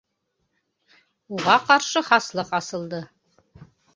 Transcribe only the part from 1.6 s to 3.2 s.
ҡаршы хаслыҡ асылды!